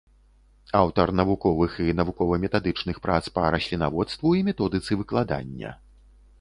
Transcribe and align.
Аўтар 0.79 1.11
навуковых 1.19 1.71
і 1.85 1.93
навукова-метадычных 1.99 2.95
прац 3.05 3.21
па 3.37 3.53
раслінаводству 3.59 4.27
і 4.41 4.45
методыцы 4.51 4.91
выкладання. 5.05 5.71